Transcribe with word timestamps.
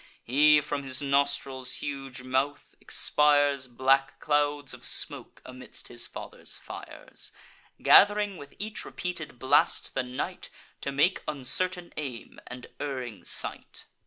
He, 0.23 0.61
from 0.61 0.81
his 0.81 0.99
nostrils 0.99 1.73
huge 1.73 2.23
mouth, 2.23 2.73
expires 2.81 3.67
Black 3.67 4.19
clouds 4.19 4.73
of 4.73 4.83
smoke, 4.83 5.43
amidst 5.45 5.89
his 5.89 6.07
father's 6.07 6.57
fires, 6.57 7.31
Gath'ring, 7.83 8.37
with 8.37 8.55
each 8.57 8.83
repeated 8.83 9.37
blast, 9.37 9.93
the 9.93 10.01
night, 10.01 10.49
To 10.81 10.91
make 10.91 11.21
uncertain 11.27 11.93
aim, 11.97 12.39
and 12.47 12.65
erring 12.79 13.25
sight. 13.25 13.85